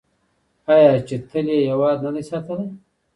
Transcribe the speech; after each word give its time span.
آیا 0.73 0.93
چې 1.07 1.15
تل 1.29 1.45
یې 1.55 1.59
هیواد 1.69 1.97
نه 2.05 2.11
دی 2.15 2.23
ساتلی؟ 2.29 2.67